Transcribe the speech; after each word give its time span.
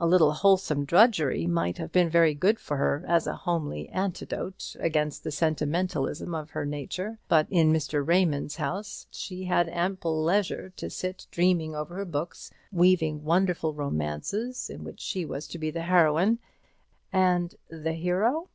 A 0.00 0.06
little 0.06 0.32
wholesome 0.32 0.86
drudgery 0.86 1.46
might 1.46 1.76
have 1.76 1.92
been 1.92 2.08
good 2.38 2.58
for 2.58 2.78
her, 2.78 3.04
as 3.06 3.26
a 3.26 3.34
homely 3.36 3.90
antidote 3.90 4.74
against 4.80 5.22
the 5.22 5.30
sentimentalism 5.30 6.34
of 6.34 6.52
her 6.52 6.64
nature; 6.64 7.18
but 7.28 7.46
in 7.50 7.74
Mr. 7.74 8.02
Raymond's 8.02 8.56
house 8.56 9.06
she 9.10 9.44
had 9.44 9.68
ample 9.68 10.24
leisure 10.24 10.70
to 10.76 10.88
sit 10.88 11.26
dreaming 11.30 11.74
over 11.76 11.94
her 11.96 12.06
books, 12.06 12.50
weaving 12.72 13.22
wonderful 13.22 13.74
romances 13.74 14.70
in 14.70 14.82
which 14.82 15.00
she 15.02 15.26
was 15.26 15.46
to 15.48 15.58
be 15.58 15.70
the 15.70 15.82
heroine, 15.82 16.38
and 17.12 17.56
the 17.68 17.92
hero 17.92 18.48